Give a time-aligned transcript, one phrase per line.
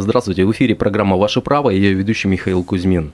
[0.00, 3.10] Здравствуйте, в эфире программа «Ваше право» и ее ведущий Михаил Кузьмин.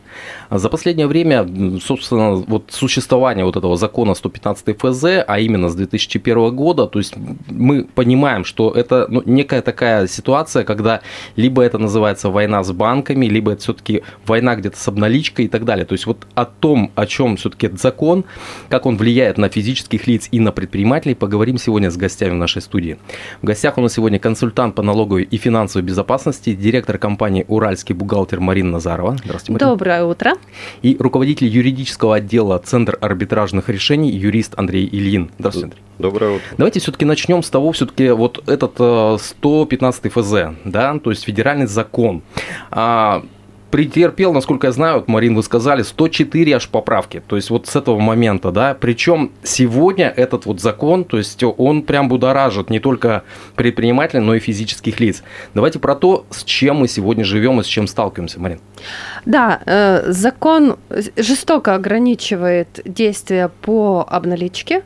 [0.50, 1.48] За последнее время,
[1.80, 7.14] собственно, вот существование вот этого закона 115 ФЗ, а именно с 2001 года, то есть
[7.48, 11.00] мы понимаем, что это ну, некая такая ситуация, когда
[11.36, 15.64] либо это называется война с банками, либо это все-таки война где-то с обналичкой и так
[15.64, 15.86] далее.
[15.86, 18.24] То есть вот о том, о чем все-таки этот закон,
[18.68, 22.60] как он влияет на физических лиц и на предпринимателей, поговорим сегодня с гостями в нашей
[22.60, 22.98] студии.
[23.40, 28.40] В гостях у нас сегодня консультант по налоговой и финансовой безопасности, директор компании «Уральский бухгалтер»
[28.40, 29.16] Марина Назарова.
[29.24, 29.70] Здравствуйте, Марина.
[29.70, 30.32] Доброе утро.
[30.82, 35.30] И руководитель юридического отдела Центр арбитражных решений, юрист Андрей Ильин.
[35.38, 35.82] Здравствуйте, Андрей.
[35.98, 36.46] Доброе утро.
[36.58, 41.66] Давайте все-таки начнем с того, все-таки вот этот э, 115 ФЗ, да, то есть федеральный
[41.66, 42.22] закон.
[43.74, 47.20] Претерпел, насколько я знаю, вот, Марин, вы сказали, 104 аж поправки.
[47.26, 48.76] То есть вот с этого момента, да.
[48.78, 53.24] Причем сегодня этот вот закон, то есть он прям будоражит не только
[53.56, 55.24] предпринимателей, но и физических лиц.
[55.54, 58.60] Давайте про то, с чем мы сегодня живем и с чем сталкиваемся, Марин.
[59.26, 60.76] Да, э, закон
[61.16, 64.84] жестоко ограничивает действия по обналичке,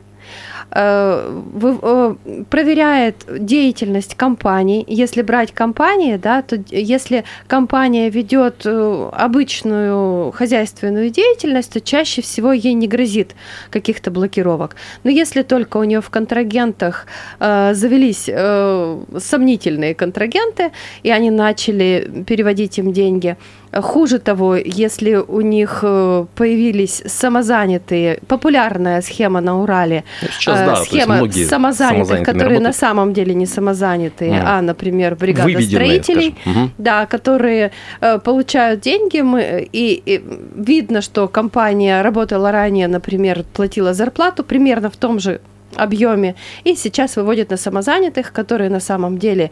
[2.49, 4.85] проверяет деятельность компаний.
[4.87, 12.53] Если брать компании, да, то если компания ведет э, обычную хозяйственную деятельность, то чаще всего
[12.53, 13.35] ей не грозит
[13.71, 14.75] каких-то блокировок.
[15.03, 17.07] Но если только у нее в контрагентах
[17.39, 20.71] э, завелись э, сомнительные контрагенты,
[21.03, 23.37] и они начали переводить им деньги,
[23.71, 30.75] Хуже того, если у них э, появились самозанятые, популярная схема на Урале, Сейчас, э, да,
[30.77, 34.43] схема самозанятых, которые на самом деле не самозанятые, Мгм.
[34.45, 36.35] а, например, бригада строителей.
[36.45, 36.71] Мгм.
[36.77, 40.23] да, которые э, получают деньги, мы, и, и
[40.55, 45.41] видно, что компания работала ранее, например, платила зарплату примерно в том же
[45.75, 49.51] объеме, и сейчас выводят на самозанятых, которые на самом деле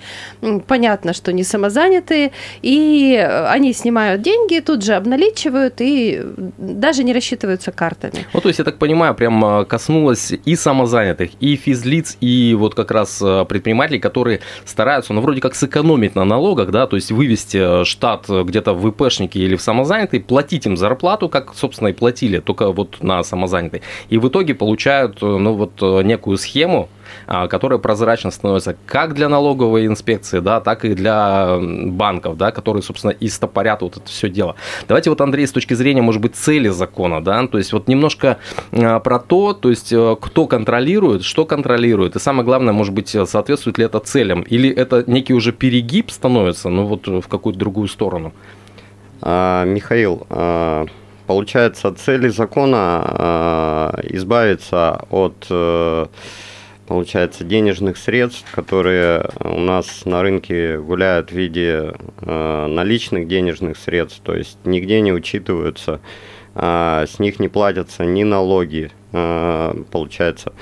[0.67, 6.22] понятно, что не самозанятые, и э, они снимают деньги, тут же обналичивают и
[6.57, 8.25] даже не рассчитываются картами.
[8.33, 12.75] Ну, то есть, я так понимаю, прям э, коснулось и самозанятых, и физлиц, и вот
[12.75, 17.11] как раз э, предпринимателей, которые стараются, ну, вроде как сэкономить на налогах, да, то есть
[17.11, 22.39] вывести штат где-то в ИПшники или в самозанятый, платить им зарплату, как, собственно, и платили,
[22.39, 23.81] только вот на самозанятый.
[24.09, 26.90] И в итоге получают, ну, вот некую схему,
[27.25, 32.84] а, которая прозрачно становится как для налоговой инспекции, да, так и для банков, да, которые,
[32.84, 34.56] собственно, и стопорят вот это все дело.
[34.88, 38.38] Давайте вот, Андрей, с точки зрения, может быть, цели закона, да, то есть вот немножко
[38.72, 43.13] а, про то, то есть э, кто контролирует, что контролирует, и самое главное, может быть,
[43.13, 47.59] э, соответствует ли это целям, или это некий уже перегиб становится, ну вот в какую-то
[47.59, 48.34] другую сторону.
[49.22, 50.85] А, Михаил, а,
[51.27, 56.05] получается, цели закона а, избавиться от, э,
[56.88, 64.21] получается, денежных средств, которые у нас на рынке гуляют в виде э, наличных денежных средств,
[64.23, 65.99] то есть нигде не учитываются,
[66.55, 70.53] с них не платятся ни налоги, получается.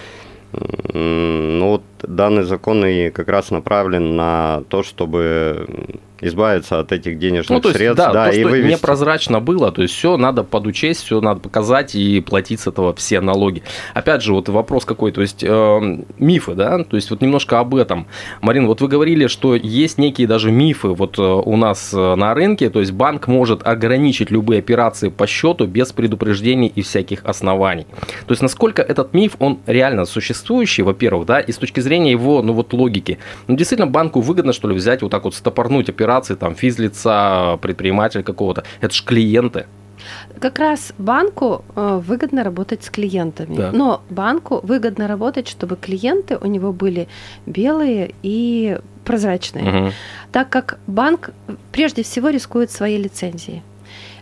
[0.52, 5.68] Ну вот данный закон и как раз направлен на то, чтобы
[6.22, 8.74] избавиться от этих денежных Ну, то есть, средств, да, да, то, и что вывести.
[8.74, 13.20] непрозрачно было, то есть все надо подучесть, все надо показать и платить с этого все
[13.22, 13.64] налоги.
[13.94, 17.76] Опять же, вот вопрос какой, то есть э, мифы, да, то есть вот немножко об
[17.76, 18.08] этом.
[18.42, 22.34] Марин, вот вы говорили, что есть некие даже мифы вот э, у нас э, на
[22.34, 27.88] рынке, то есть банк может ограничить любые операции по счету без предупреждений и всяких оснований.
[28.26, 32.42] То есть насколько этот миф, он реально существующий, во-первых, да, и с точки зрения его,
[32.42, 33.20] ну вот логики.
[33.48, 38.24] Ну действительно банку выгодно, что ли, взять вот так вот стопорнуть операции, там, физлица, предпринимателя
[38.24, 38.64] какого-то.
[38.82, 39.66] Это же клиенты.
[40.40, 43.56] Как раз банку э, выгодно работать с клиентами.
[43.56, 43.72] Да.
[43.72, 47.08] Но банку выгодно работать, чтобы клиенты у него были
[47.48, 49.64] белые и прозрачные.
[49.64, 49.92] Мгм.
[50.32, 53.64] Так как банк э, прежде всего рискует своей лицензией.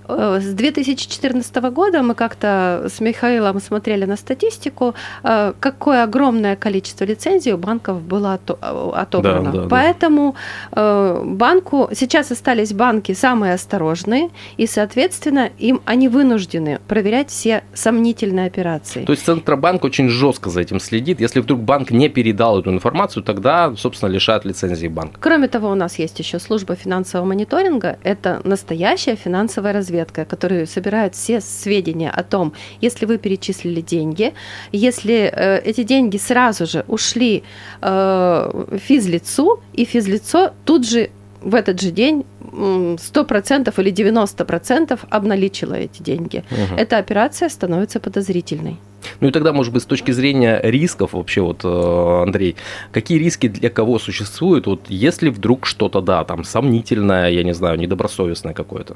[0.07, 7.05] Э, С 2014 года мы как-то с Михаилом смотрели на статистику, э, какое огромное количество
[7.05, 9.51] лицензий у банков было э, отобрано.
[9.51, 9.67] Да, да.
[9.69, 10.35] Поэтому
[10.71, 19.05] банку сейчас остались банки самые осторожные, и, соответственно, им они вынуждены проверять все сомнительные операции.
[19.05, 21.19] То есть Центробанк очень жестко за этим следит.
[21.19, 25.17] Если вдруг банк не передал эту информацию, тогда, собственно, лишают лицензии банка.
[25.19, 27.97] Кроме того, у нас есть еще служба финансового мониторинга.
[28.03, 29.92] Это настоящая финансовая разведка.
[29.93, 34.33] Разведка, которые собирают все сведения о том, если вы перечислили деньги,
[34.71, 37.43] если э, эти деньги сразу же ушли
[37.81, 41.09] э, физлицу, и физлицо тут же
[41.41, 46.43] в этот же день 100% или 90% обналичила эти деньги.
[46.51, 46.77] Угу.
[46.77, 48.77] Эта операция становится подозрительной.
[49.19, 52.55] Ну и тогда, может быть, с точки зрения рисков вообще, вот, э, Андрей,
[52.91, 57.77] какие риски для кого существуют, вот если вдруг что-то, да, там, сомнительное, я не знаю,
[57.79, 58.95] недобросовестное какое-то?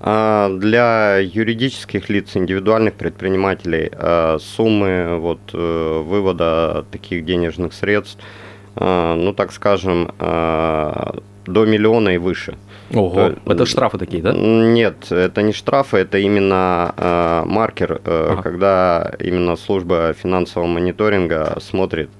[0.00, 8.22] А, для юридических лиц, индивидуальных предпринимателей а, суммы вот, э, вывода таких денежных средств,
[8.74, 12.56] а, ну так скажем, до миллиона и выше.
[12.94, 14.32] Ого, То, это штрафы такие, да?
[14.32, 18.42] Нет, это не штрафы, это именно э, маркер, э, ага.
[18.42, 22.10] когда именно служба финансового мониторинга смотрит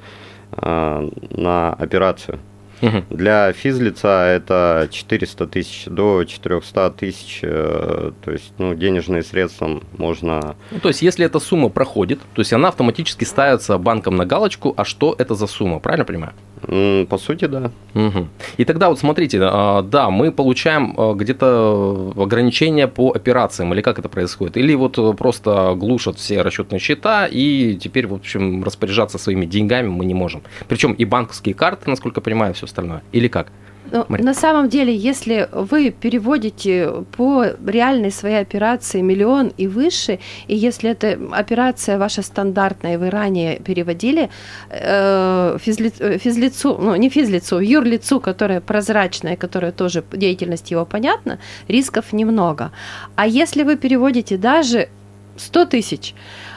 [0.57, 2.41] э, на операцию.
[2.83, 3.05] Угу.
[3.11, 10.57] Для физлица это 400 тысяч до 400 тысяч, э, то есть ну, денежные средства можно...
[10.71, 14.75] Ну, то есть если эта сумма проходит, то есть она автоматически ставится банком на галочку,
[14.77, 16.33] а что это за сумма, правильно понимаю?
[16.63, 17.71] По сути, да.
[17.95, 18.29] Угу.
[18.57, 23.99] И тогда вот смотрите, а, да, мы получаем а, где-то ограничения по операциям, или как
[23.99, 24.57] это происходит?
[24.57, 30.05] Или вот просто глушат все расчетные счета, и теперь, в общем, распоряжаться своими деньгами мы
[30.05, 30.43] не можем.
[30.69, 33.03] Причем и банковские карты, насколько я понимаю, все остальное.
[33.13, 33.49] Или как?
[33.93, 40.19] Ну, на самом деле, если вы переводите по реальной своей операции миллион и выше,
[40.49, 44.31] и если эта операция ваша стандартная, вы ранее переводили
[44.71, 51.39] э, физли, э, физлицу, ну не физлицу, юрлицу, которое прозрачное, которое тоже деятельность его понятна,
[51.69, 52.71] рисков немного.
[53.17, 54.89] А если вы переводите даже
[55.37, 56.15] 100 тысяч,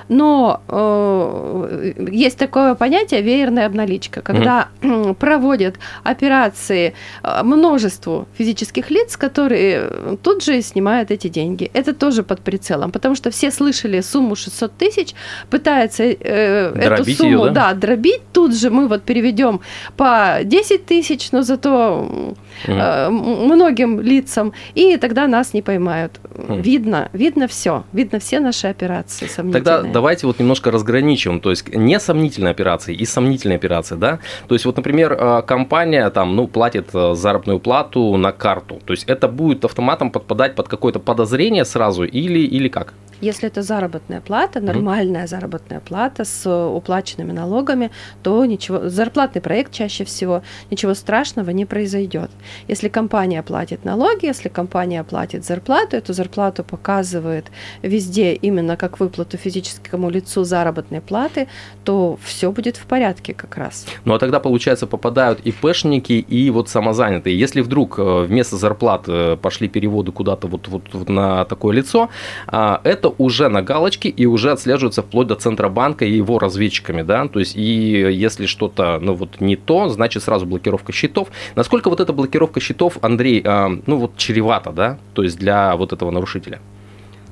[0.10, 5.14] но э, есть такое понятие веерная обналичка, когда mm-hmm.
[5.20, 11.70] проводят операции э, множеству физических лиц, которые тут же снимают эти деньги.
[11.74, 15.14] Это тоже под прицелом, потому что все слышали сумму 600 тысяч,
[15.50, 17.70] пытаются э, эту сумму ее, да?
[17.70, 18.22] да, дробить.
[18.34, 19.62] Тут же мы вот переведем
[19.96, 22.36] по 10 тысяч, но зато
[22.66, 26.20] э, многим лицам, и тогда нас не поймают.
[26.24, 26.62] Mm.
[26.62, 29.64] Видно, видно все, видно все наши операции сомнительные.
[29.64, 34.19] Тогда давайте вот немножко разграничим, то есть не сомнительные операции и сомнительные операции, да?
[34.48, 38.94] То есть вот, например, э, компания там, ну, платит э, заработную плату на карту, то
[38.94, 42.94] есть это будет автоматом подпадать под какое-то подозрение сразу или, или как?
[43.21, 45.27] Если это заработная плата, нормальная mm-hmm.
[45.27, 47.92] заработная плата с уплаченными налогами,
[48.24, 52.31] то ничего, зарплатный проект чаще всего, ничего страшного не произойдет.
[52.68, 57.45] Если компания платит налоги, если компания платит зарплату, эту зарплату показывает
[57.81, 61.48] везде именно как выплату физическому лицу заработной платы,
[61.83, 63.86] то все будет в порядке как раз.
[64.06, 67.38] Ну а тогда, получается, попадают и пэшники, и вот самозанятые.
[67.38, 72.10] Если вдруг э, вместо зарплаты пошли переводы куда-то вот, вот, вот на такое лицо,
[72.48, 77.02] а, это это уже на галочке и уже отслеживается вплоть до Центробанка и его разведчиками,
[77.02, 81.30] да, то есть и если что-то, ну вот не то, значит сразу блокировка счетов.
[81.56, 85.94] Насколько вот эта блокировка счетов, Андрей, а, ну вот чревата, да, то есть для вот
[85.94, 86.60] этого нарушителя?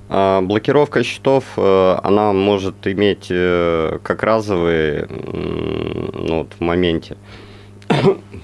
[0.09, 7.17] А, блокировка счетов, э, она может иметь э, как разовые ну, вот, в моменте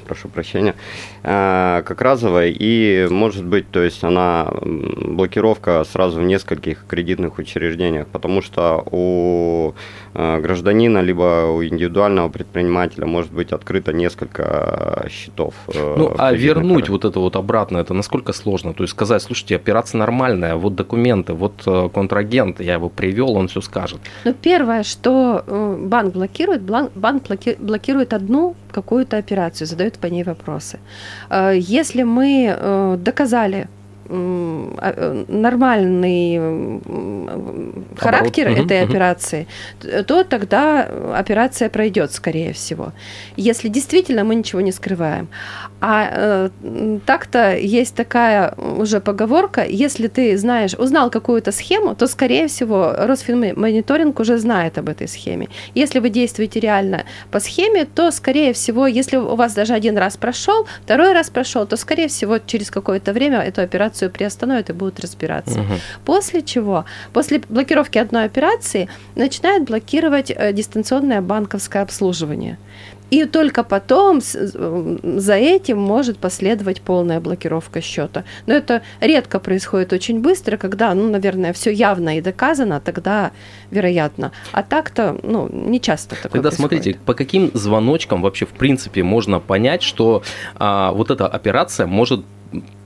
[0.03, 0.75] прошу прощения,
[1.23, 8.07] э, как разовая, и может быть, то есть она блокировка сразу в нескольких кредитных учреждениях,
[8.07, 9.73] потому что у
[10.13, 15.53] э, гражданина либо у индивидуального предпринимателя может быть открыто несколько счетов.
[15.67, 18.73] Э, ну, а вернуть вот это вот обратно, это насколько сложно?
[18.73, 23.61] То есть сказать, слушайте, операция нормальная, вот документы, вот контрагент, я его привел, он все
[23.61, 23.99] скажет.
[24.25, 25.43] Ну, первое, что
[25.79, 27.23] банк блокирует, банк
[27.59, 30.79] блокирует одну какую-то операцию, задает по ней вопросы.
[31.29, 33.67] Э, если мы э, доказали
[35.27, 36.81] нормальный
[37.97, 38.65] характер Оборот.
[38.65, 39.47] этой угу, операции,
[40.07, 42.91] то тогда операция пройдет, скорее всего.
[43.37, 45.27] Если действительно мы ничего не скрываем.
[45.81, 46.49] А э,
[47.05, 54.19] так-то есть такая уже поговорка, если ты знаешь, узнал какую-то схему, то, скорее всего, Росфинмониторинг
[54.19, 55.49] уже знает об этой схеме.
[55.75, 60.17] Если вы действуете реально по схеме, то, скорее всего, если у вас даже один раз
[60.17, 64.73] прошел, второй раз прошел, то, скорее всего, через какое-то время эту операцию операцию приостановят и
[64.73, 65.59] будут разбираться.
[65.59, 65.73] Угу.
[66.05, 72.57] После чего, после блокировки одной операции, начинают блокировать э, дистанционное банковское обслуживание.
[73.13, 78.23] И только потом за этим может последовать полная блокировка счета.
[78.47, 83.31] Но это редко происходит очень быстро, когда, ну, наверное, все явно и доказано, тогда
[83.71, 84.31] вероятно.
[84.51, 86.83] А так-то, ну, не часто такое Тогда происходит.
[86.83, 90.23] смотрите, по каким звоночкам вообще в принципе можно понять, что
[90.55, 92.25] а, вот эта операция может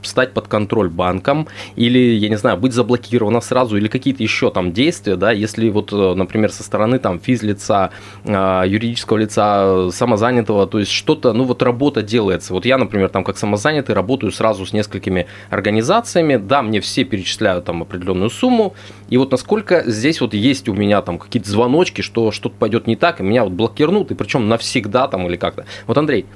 [0.02, 4.72] стать под контроль банкам или, я не знаю, быть заблокировано сразу или какие-то еще там
[4.72, 7.90] действия, да, если вот, э, например, со стороны там физлица,
[8.24, 12.52] а, юридического лица, самозанятого, то есть что-то, ну вот работа делается.
[12.52, 17.64] Вот я, например, там как самозанятый работаю сразу с несколькими организациями, да, мне все перечисляют
[17.64, 18.74] там определенную сумму,
[19.08, 22.96] и вот насколько здесь вот есть у меня там какие-то звоночки, что что-то пойдет не
[22.96, 25.66] так, и меня вот блокируют, и причем навсегда там или как-то.
[25.86, 26.26] Вот, Андрей,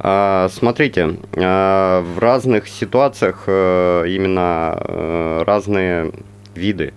[0.00, 6.12] Смотрите, а, в разных ситуациях э, именно э, разные
[6.54, 6.94] виды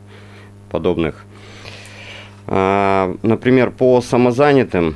[0.69, 1.25] подобных.
[2.45, 4.95] А, например, по самозанятым,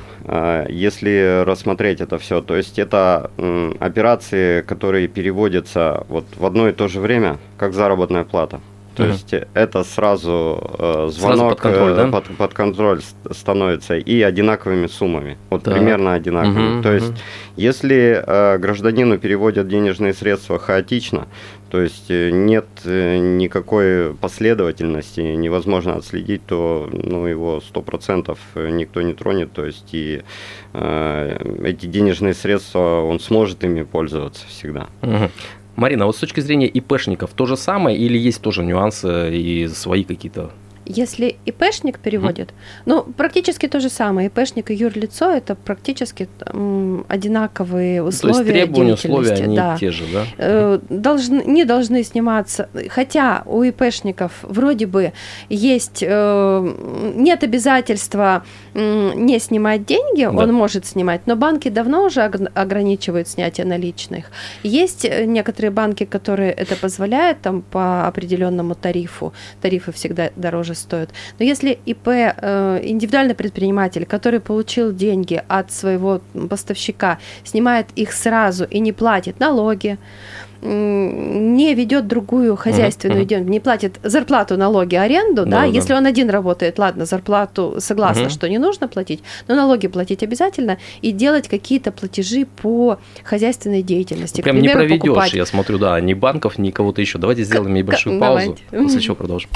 [0.68, 3.30] если рассмотреть это все, то есть это
[3.78, 8.60] операции, которые переводятся вот в одно и то же время, как заработная плата.
[8.96, 9.12] То угу.
[9.12, 12.06] есть это сразу э, звонок сразу под, контроль, э, да?
[12.08, 13.00] под, под контроль
[13.30, 15.36] становится и одинаковыми суммами.
[15.50, 15.72] Вот да.
[15.72, 16.76] примерно одинаковыми.
[16.76, 17.12] Угу, то есть,
[17.56, 21.26] если э, гражданину переводят денежные средства хаотично,
[21.70, 28.38] то есть э, нет э, никакой последовательности, невозможно отследить, то ну, его 100%
[28.70, 29.52] никто не тронет.
[29.52, 30.22] То есть и
[30.72, 34.86] э, эти денежные средства, он сможет ими пользоваться всегда.
[35.02, 35.30] Угу.
[35.76, 39.68] Марина, а вот с точки зрения ИПшников то же самое или есть тоже нюансы и
[39.68, 40.50] свои какие-то
[40.86, 42.52] если ИПшник переводит, mm.
[42.86, 44.28] ну, практически то же самое.
[44.28, 49.76] ИПшник и юрлицо– это практически м, одинаковые условия То есть требования, условия, они да.
[49.78, 50.24] те же, да?
[50.38, 55.12] Э, должны, не должны сниматься, хотя у ИПшников вроде бы
[55.48, 56.74] есть, э,
[57.16, 60.30] нет обязательства э, не снимать деньги, да.
[60.30, 64.26] он может снимать, но банки давно уже ограничивают снятие наличных.
[64.62, 71.10] Есть э, некоторые банки, которые это позволяют там по определенному тарифу, тарифы всегда дороже стоят.
[71.38, 78.64] Но если ИП, э, индивидуальный предприниматель, который получил деньги от своего поставщика, снимает их сразу
[78.64, 79.98] и не платит налоги,
[80.62, 83.50] не ведет другую хозяйственную uh-huh, uh-huh.
[83.50, 88.30] не платит зарплату, налоги, аренду, да, да, если он один работает, ладно, зарплату согласна, uh-huh.
[88.30, 94.40] что не нужно платить, но налоги платить обязательно и делать какие-то платежи по хозяйственной деятельности.
[94.40, 95.34] Прям примеру, не проведешь, покупать...
[95.34, 97.18] я смотрю, да, ни банков, ни кого-то еще.
[97.18, 98.88] Давайте сделаем небольшую паузу, Давайте.
[98.88, 99.50] после чего продолжим.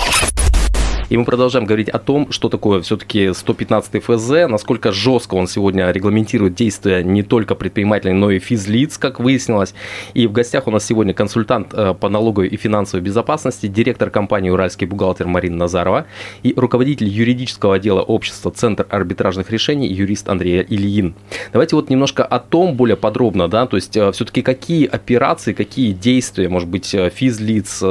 [1.10, 5.90] И мы продолжаем говорить о том, что такое все-таки 115 ФЗ, насколько жестко он сегодня
[5.90, 9.74] регламентирует действия не только предпринимателей, но и физлиц, как выяснилось.
[10.14, 14.50] И в гостях у нас сегодня консультант э, по налоговой и финансовой безопасности, директор компании
[14.50, 16.06] «Уральский бухгалтер» Марина Назарова
[16.44, 21.16] и руководитель юридического отдела общества «Центр арбитражных решений» юрист Андрей Ильин.
[21.52, 25.90] Давайте вот немножко о том более подробно, да, то есть э, все-таки какие операции, какие
[25.90, 27.82] действия, может быть, э, физлиц,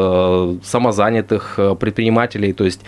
[0.64, 2.80] самозанятых предпринимателей, то есть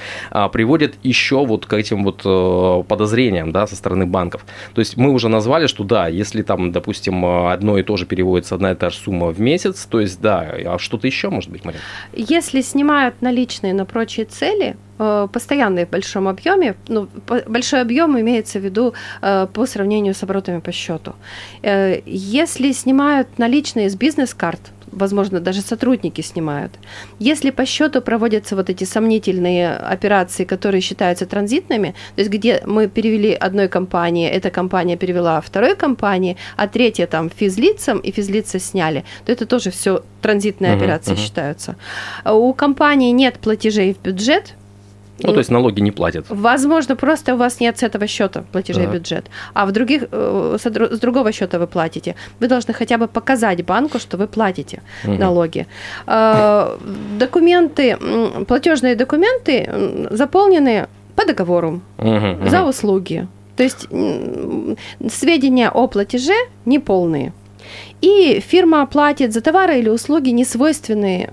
[0.52, 4.46] приводит еще вот к этим вот э, подозрениям, да, со стороны банков.
[4.74, 8.56] То есть мы уже назвали, что да, если там, допустим, одно и то же переводится
[8.56, 11.66] одна и та же сумма в месяц, то есть да, а что-то еще может быть,
[11.66, 11.82] Марина?
[12.14, 17.08] Если снимают наличные на прочие цели, э, постоянные в большом объеме, ну,
[17.48, 21.14] большой объем имеется в виду э, по сравнению с оборотами по счету.
[21.64, 26.72] Если снимают наличные с бизнес-карт, возможно, даже сотрудники снимают.
[27.20, 32.88] Если по счету проводятся вот эти сомнительные операции, которые считаются транзитными, то есть где мы
[32.88, 39.04] перевели одной компании, эта компания перевела второй компании, а третья там физлицам, и физлица сняли,
[39.26, 41.18] то это тоже все транзитные uh-huh, операции uh-huh.
[41.18, 41.76] считаются.
[42.26, 44.56] У компании нет платежей в бюджет,
[45.20, 46.26] ну, то есть налоги не платят.
[46.30, 48.94] Возможно, просто у вас нет с этого счета платежей да.
[48.94, 52.16] бюджет, а в других, э, с другого счета вы платите.
[52.40, 55.14] Вы должны хотя бы показать банку, что вы платите угу.
[55.14, 55.68] налоги.
[56.08, 56.78] Э,
[57.20, 57.98] документы,
[58.48, 63.28] платежные документы заполнены по договору угу, за услуги.
[63.56, 63.88] То есть
[65.10, 66.34] сведения о платеже
[66.66, 67.34] неполные
[68.02, 71.30] и фирма платит за товары или услуги, не свойственные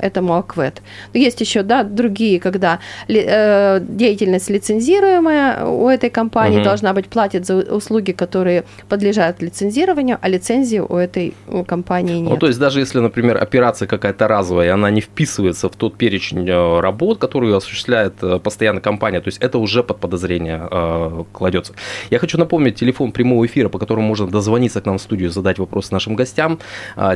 [0.00, 0.82] этому АКВЭД.
[1.14, 6.64] Есть еще да, другие, когда э, деятельность лицензируемая у этой компании угу.
[6.64, 11.34] должна быть, платит за услуги, которые подлежат лицензированию, а лицензии у этой
[11.66, 12.30] компании нет.
[12.30, 16.48] Ну, то есть даже если, например, операция какая-то разовая, она не вписывается в тот перечень
[16.48, 21.74] э, работ, которую осуществляет э, постоянно компания, то есть это уже под подозрение э, кладется.
[22.10, 25.58] Я хочу напомнить телефон прямого эфира, по которому можно дозвониться к нам в студию, задать
[25.58, 26.58] вопрос нашим нашим гостям.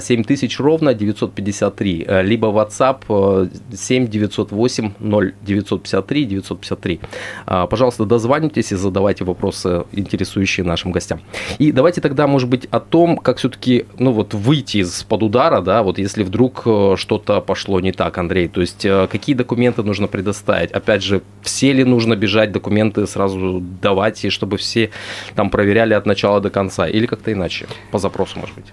[0.00, 7.00] 7000 а, ровно 953, э, либо WhatsApp 7 908 0 953 953.
[7.70, 11.20] Пожалуйста, дозванивайтесь и задавайте вопросы, интересующие нашим гостям.
[11.61, 15.82] И давайте тогда, может быть, о том, как все-таки, ну вот, выйти из-под удара, да,
[15.82, 20.08] вот если вдруг э, что-то пошло не так, Андрей, то есть э, какие документы нужно
[20.08, 20.72] предоставить?
[20.72, 24.90] Опять же, все ли нужно бежать документы сразу давать, и чтобы все
[25.34, 28.72] там проверяли от начала до конца, или как-то иначе, по запросу, может быть?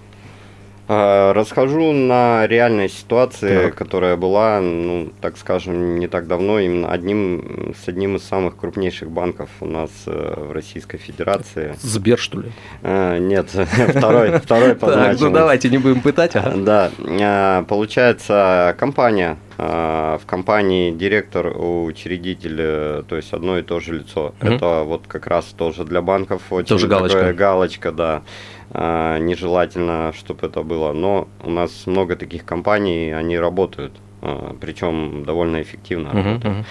[0.92, 3.76] А, Расскажу на реальной ситуации, Так.
[3.76, 9.08] которая была, ну, так скажем, не так давно, именно одним, с одним из самых крупнейших
[9.08, 11.76] банков у нас э, в Российской Федерации.
[11.80, 12.50] Сбер, что ли?
[12.82, 13.50] Э, Нет,
[13.88, 15.32] второй, второй по Так, ну значимости.
[15.34, 16.34] давайте не будем пытать.
[16.34, 16.54] ага.
[16.56, 23.78] Да, а, получается, компания, а, в компании директор, учредитель, э, то есть одно и то
[23.78, 24.34] же лицо.
[24.40, 27.32] Это вот как раз тоже для банков очень галочка.
[27.32, 28.22] галочка, да.
[28.72, 30.92] А, Нежелательно, чтобы это было.
[30.92, 33.92] Но у нас много таких компаний, они работают,
[34.60, 36.44] причем довольно эффективно Мгм, работают.
[36.56, 36.64] мгм.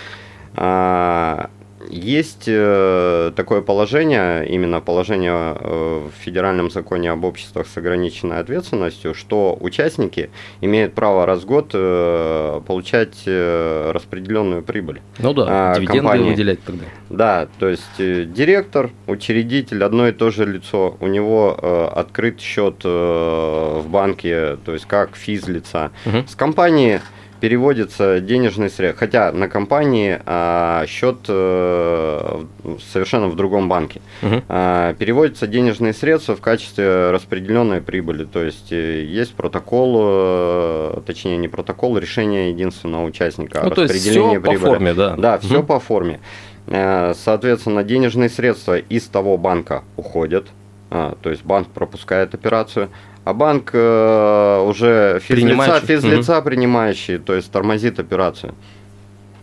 [1.87, 9.13] Есть э, такое положение, именно положение э, в федеральном законе об обществах с ограниченной ответственностью,
[9.13, 15.01] что участники имеют право раз в год э, получать распределенную прибыль.
[15.19, 16.29] Ну да, А, дивиденды компании.
[16.31, 16.85] выделять тогда.
[17.09, 23.83] Да, то есть директор, учредитель, одно и то же лицо, у него открыт счет в
[23.87, 25.91] банке, то есть как физлица.
[26.05, 26.27] Мгм.
[26.27, 27.01] С компании
[27.39, 32.43] переводится денежный средств, хотя на компании а, счет э,
[32.91, 34.01] совершенно в другом банке.
[34.21, 34.43] Мгм.
[34.49, 38.25] А, переводятся денежные средства в качестве распределенной прибыли.
[38.25, 44.41] То есть э, есть протокол, э, точнее не протокол, решение единственного участника Ну, распределении все
[44.41, 44.69] по прибыли.
[44.69, 45.15] форме, да.
[45.15, 45.65] Да, все Мгм.
[45.65, 46.19] по форме.
[46.67, 50.47] Э, Соответственно, денежные средства из того банка уходят,
[50.91, 52.89] а, то есть банк пропускает операцию,
[53.29, 58.55] а банк э, уже физлица, физлица принимающий, то есть тормозит операцию.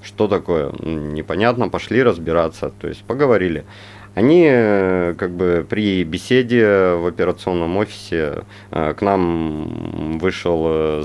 [0.03, 0.73] Что такое?
[0.81, 3.65] Непонятно, пошли разбираться, то есть поговорили.
[4.17, 10.65] Они э, как бы при беседе в операционном офисе э, к нам вышел,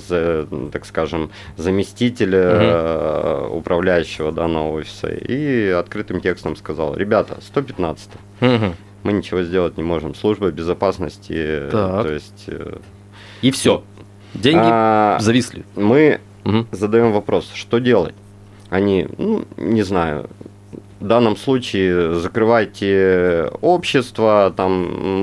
[0.09, 8.09] э, так скажем, заместитель э, управляющего данного офиса и открытым текстом сказал, ребята, 115
[8.39, 8.75] Мгм.
[9.03, 12.03] Мы ничего сделать не можем, служба безопасности, Так.
[12.05, 12.43] то есть...
[12.47, 12.77] э,
[13.41, 13.83] И все.
[14.33, 15.63] Деньги а, зависли.
[15.75, 16.67] мы Мгм.
[16.71, 18.15] задаем вопрос, что делать?
[18.69, 20.29] Они, ну, не знаю,
[21.01, 24.71] в данном случае закрывайте общество, там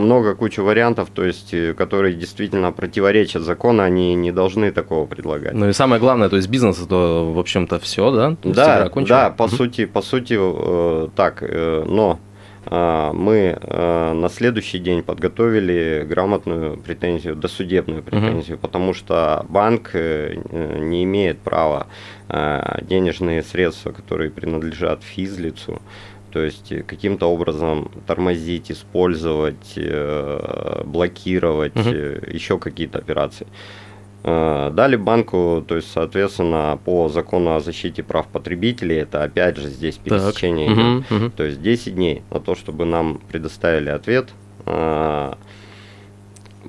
[0.05, 5.55] много куча вариантов, то есть, э, которые действительно противоречат закону, они не должны такого предлагать.
[5.55, 8.37] Ну и самое главное, то есть бизнес это, в общем-то, все, да?
[8.43, 12.19] То Да, да, по сути, по сути, э, так, э, но
[12.71, 20.35] мы э, на следующий день подготовили грамотную претензию, досудебную претензию, потому что банк э,
[20.81, 21.87] не имеет права
[22.29, 25.81] э, денежные средства, которые принадлежат физлицу,
[26.31, 31.91] то есть каким-то образом тормозить, использовать, э, блокировать, Мгм.
[31.95, 33.47] э, еще какие-то операции.
[34.25, 39.69] Э, Дали банку, то есть, соответственно, по закону о защите прав потребителей, это опять же
[39.69, 40.05] здесь Так.
[40.05, 40.77] пересечение идет.
[40.77, 41.31] Мгм, мгм.
[41.31, 44.29] То есть 10 дней на то, чтобы нам предоставили ответ.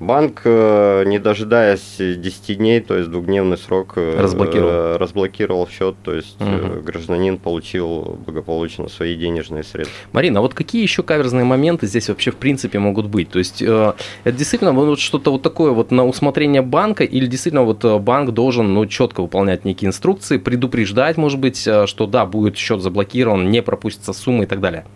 [0.00, 4.70] Банк, э, не дожидаясь 10 дней, то есть двухдневный срок, э, Разблокировал.
[4.70, 6.80] э, разблокировал счет, то есть Мгм.
[6.80, 9.94] гражданин получил благополучно свои денежные средства.
[10.12, 13.28] Марина, а вот какие еще каверзные моменты здесь вообще в принципе могут быть?
[13.28, 17.84] То есть это действительно вот что-то вот такое вот на усмотрение банка или действительно вот
[18.00, 23.50] банк должен ну, четко выполнять некие инструкции, предупреждать, может быть, что да, будет счет заблокирован,
[23.50, 24.86] не пропустится сумма и так далее?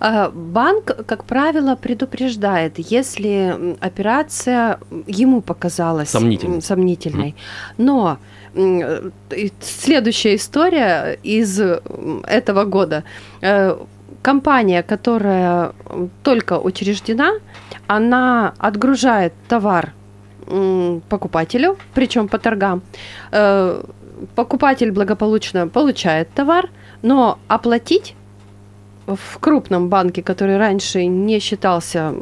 [0.00, 6.62] А, Банк, как правило, предупреждает, если операция ему показалась Сомнительной.
[6.62, 7.34] сомнительной.
[7.78, 8.18] Но
[8.54, 9.10] э,
[9.60, 11.60] следующая история из
[12.26, 13.04] этого года.
[13.42, 13.76] Э,
[14.22, 15.72] Компания, которая
[16.24, 17.34] только учреждена,
[17.86, 19.92] она отгружает товар
[21.08, 22.82] покупателю, причем по торгам.
[23.30, 23.82] Э,
[24.34, 26.70] Покупатель благополучно получает товар,
[27.02, 28.16] но оплатить
[29.16, 32.14] в крупном банке, который раньше не считался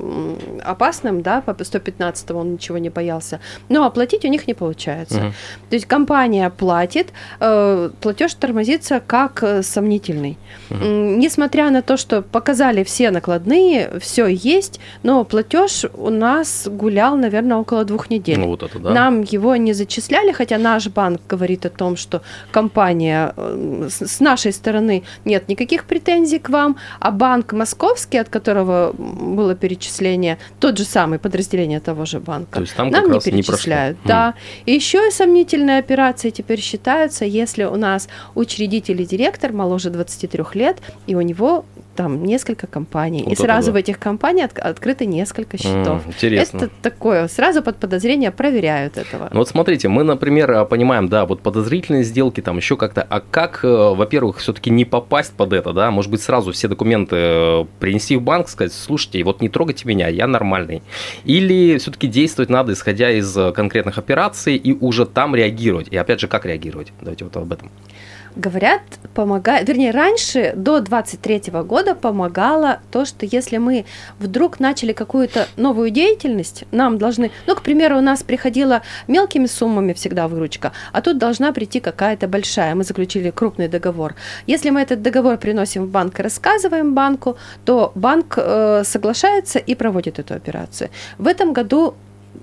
[0.64, 5.20] опасным, да, по 115 он ничего не боялся, но оплатить у них не получается.
[5.20, 5.33] Мгм.
[5.70, 10.37] То есть компания платит, э, платеж тормозится как э, сомнительный.
[10.70, 17.16] М, Несмотря на то, что показали все накладные, все есть, но платеж у нас гулял,
[17.16, 18.38] наверное, около двух недель.
[18.38, 18.90] Ну вот это да.
[18.90, 24.20] Нам его не зачисляли, хотя наш банк говорит о том, что компания э, с с
[24.20, 30.79] нашей стороны нет никаких претензий к вам, а банк московский, от которого было перечисление, тот
[30.79, 33.99] же самый подразделение того же банка, То есть там нам не раз не перечисляют.
[34.05, 34.35] да.
[34.67, 40.45] И еще и сомнительные операции теперь считаются, если у нас учредитель и директор моложе 23
[40.55, 41.65] лет, и у него
[41.97, 43.73] там несколько компаний, Вот и сразу да.
[43.73, 46.05] в этих компаниях от- открыто несколько счетов.
[46.07, 46.57] М, Интересно.
[46.59, 49.29] Это такое, сразу под подозрение проверяют этого.
[49.33, 53.21] Ну вот смотрите, мы, например, а, понимаем, да, вот подозрительные сделки, там еще как-то, а
[53.21, 57.65] как, э, во-первых, все-таки не попасть под это, да, может быть, сразу все документы э,
[57.81, 60.83] принести в банк, сказать, слушайте, вот не трогайте меня, я нормальный.
[61.25, 65.89] Или все-таки действовать надо, исходя из э, конкретных операций, и уже там реагировать.
[65.89, 66.93] И опять же, как реагировать?
[67.01, 67.71] Давайте вот об этом.
[68.37, 68.83] Говорят,
[69.14, 73.87] помогает, вернее, раньше, до 23 года помогало то, что если мы
[74.18, 79.94] вдруг начали какую-то новую деятельность, нам должны, ну, к примеру, у нас приходила мелкими суммами
[79.94, 84.14] всегда выручка, а тут должна прийти какая-то большая, мы заключили крупный договор.
[84.46, 89.75] Если мы этот договор приносим в банк и рассказываем банку, то банк э, соглашается и
[89.75, 90.90] проводит эту операцию.
[91.16, 91.94] В этом году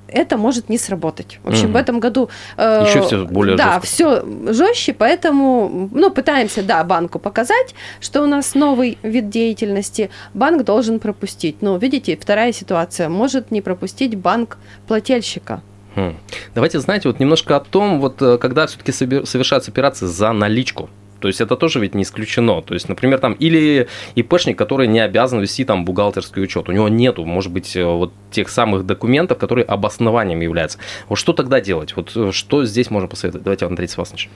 [0.08, 1.40] это может не сработать.
[1.44, 1.74] В общем, Мгм.
[1.74, 7.20] в этом году э, Ещё всё более да, все жестче, поэтому ну, пытаемся, да, банку
[7.20, 11.62] показать, что у нас новый вид деятельности, банк должен пропустить.
[11.62, 15.62] Но видите, вторая ситуация, может не пропустить банк плательщика.
[15.96, 16.16] Хм.
[16.56, 20.90] Давайте, знаете, вот немножко о том, вот э, когда все-таки совершаются операции за наличку.
[21.24, 22.62] То есть это тоже ведь не исключено.
[22.62, 26.90] То есть, например, там или ИПшник, который не обязан вести там бухгалтерский учет, у него
[26.90, 30.80] нету, может быть, э, вот тех самых документов, которые обоснованием являются.
[31.08, 31.96] Вот что тогда делать?
[31.96, 33.46] Вот э, что здесь можно посоветовать?
[33.46, 34.30] Давайте, Андрей Свасович.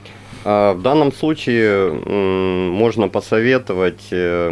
[0.46, 4.48] А, В данном случае можно посоветовать, э,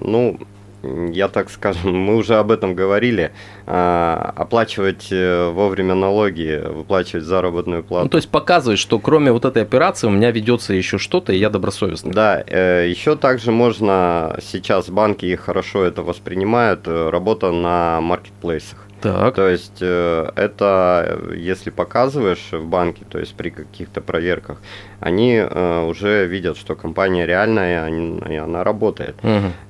[0.00, 0.40] ну,
[0.82, 3.32] я так скажем, мы уже об этом говорили,
[3.66, 8.04] а, оплачивать э, вовремя налоги, выплачивать заработную плату.
[8.04, 11.38] Ну, то есть показывать, что кроме вот этой операции у меня ведется еще что-то, и
[11.38, 12.12] я добросовестный.
[12.12, 18.86] Да, э, еще также можно, сейчас банки хорошо это воспринимают, э, работа на маркетплейсах.
[19.00, 19.34] Так.
[19.34, 24.58] То есть э, это, если показываешь в банке, то есть при каких-то проверках,
[25.00, 29.16] они э, уже видят, что компания реальная, и она работает.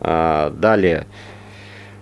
[0.00, 1.06] А, Далее.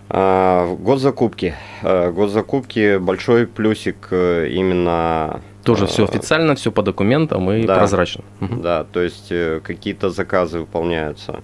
[0.08, 1.54] А, Госзакупки.
[1.82, 5.40] Э, Госзакупки большой плюсик именно...
[5.64, 7.76] Тоже все официально, все по документам и да.
[7.76, 8.24] прозрачно.
[8.40, 9.30] Да, то есть
[9.62, 11.42] какие-то заказы выполняются.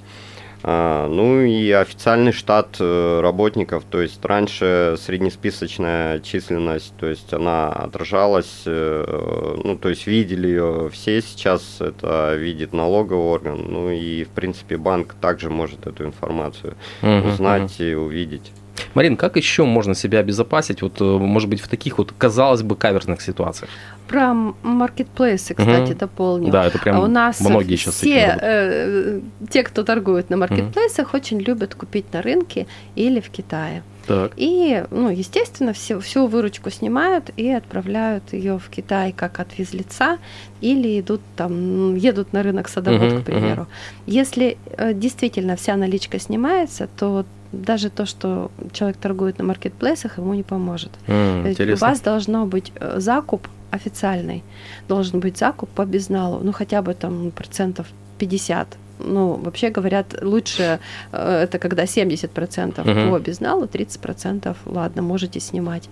[0.67, 7.69] А, Ну и официальный штат э, работников, то есть раньше среднесписочная численность, то есть она
[7.69, 14.25] отражалась, э, ну то есть видели ее все, сейчас это видит налоговый орган, ну и
[14.25, 18.51] в принципе банк также может эту информацию Мгм, узнать и увидеть.
[18.95, 22.77] Марин, как еще можно себя обезопасить, вот, э, может быть, в таких вот, казалось бы,
[22.77, 23.71] каверзных ситуациях?
[24.09, 25.99] Про маркетплейсы, кстати, Мгм.
[25.99, 26.53] дополню.
[26.53, 31.15] Да, это прям А у нас многие сейчас все, э, те, кто торгует на маркетплейсах,
[31.15, 33.83] очень любят купить на рынке или в Китае.
[34.07, 34.33] Так.
[34.37, 40.19] И, ну, естественно, все, всю выручку снимают и отправляют ее в Китай как от физлица
[40.61, 43.67] или идут там, едут на рынок садовод, Мгм, к примеру.
[44.07, 47.25] Если э, действительно вся наличка снимается, то
[47.63, 50.91] даже то, что человек торгует на маркетплейсах, ему не поможет.
[51.07, 51.87] Интересно.
[51.87, 54.43] у вас должно быть э, закуп официальный,
[54.89, 57.87] должен быть закуп по безналу, ну хотя бы там процентов
[58.19, 58.77] 50.
[59.01, 60.79] Ну, вообще говорят, лучше
[61.13, 63.11] э, это когда 70% Мгм.
[63.11, 65.89] по безналу, 30% ладно, можете снимать.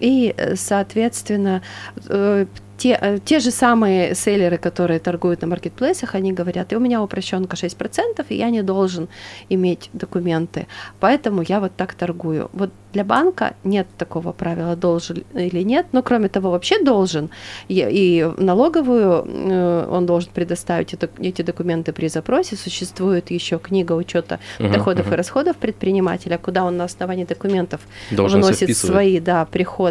[0.00, 1.62] И, э, соответственно,
[2.08, 6.80] э, те, э, те же самые селлеры, которые торгуют на маркетплейсах, они говорят, и у
[6.80, 9.08] меня упрощенка 6%, и я не должен
[9.50, 10.66] иметь документы,
[11.00, 12.48] поэтому я вот так торгую.
[12.52, 17.30] Вот для банка нет такого правила, должен или нет, но кроме того, вообще должен,
[17.68, 24.38] и, и налоговую он должен предоставить это- эти документы при запросе, существует еще книга учета
[24.60, 25.14] Мгм, доходов мгм.
[25.14, 27.80] и расходов предпринимателя, куда он на основании документов
[28.10, 28.76] Должен вписывать.
[28.76, 29.87] свои да, приходы.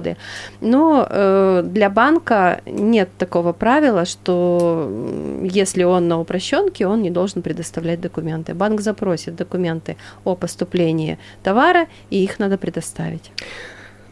[0.62, 4.91] Но э, для банка нет такого правила, что
[5.43, 8.53] если он на упрощенке, он не должен предоставлять документы.
[8.53, 13.31] Банк запросит документы о поступлении товара, и их надо предоставить.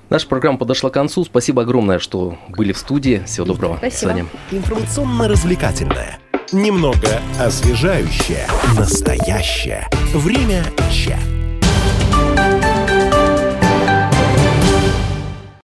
[0.09, 1.25] Наша программа подошла к концу.
[1.25, 3.23] Спасибо огромное, что были в студии.
[3.25, 3.77] Всего доброго.
[3.77, 4.13] Спасибо.
[4.13, 4.25] До свидания.
[4.51, 6.19] Информационно-развлекательное.
[6.51, 8.45] Немного освежающее.
[8.77, 9.87] Настоящее.
[10.13, 11.44] Время чат.